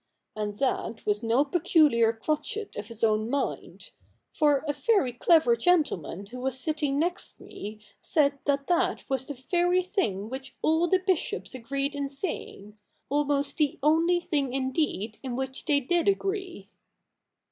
And 0.35 0.57
that 0.57 1.05
was 1.05 1.21
no 1.21 1.45
peculiar 1.45 2.11
crotchet 2.11 2.75
of 2.75 2.87
his 2.87 3.03
own 3.03 3.29
mind; 3.29 3.91
for 4.33 4.65
a 4.67 4.73
very 4.73 5.11
clever 5.13 5.55
gentleman 5.55 6.25
who 6.25 6.39
was 6.39 6.59
sitting 6.59 6.97
next 6.97 7.39
me 7.39 7.79
said 8.01 8.39
that 8.45 8.65
that 8.65 9.07
was 9.11 9.27
the 9.27 9.35
very 9.35 9.83
thing 9.83 10.27
which 10.27 10.55
all 10.63 10.87
the 10.87 10.97
bishops 11.05 11.53
agreed 11.53 11.93
in 11.93 12.09
saying— 12.09 12.79
almost 13.11 13.57
the 13.57 13.77
only 13.83 14.19
thing 14.19 14.53
indeed 14.53 15.19
in 15.21 15.35
which 15.35 15.65
they 15.65 15.79
did 15.79 16.07
agree.' 16.07 16.67